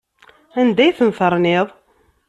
Anda 0.59 0.81
ay 0.83 0.95
ten-terniḍ? 0.97 1.67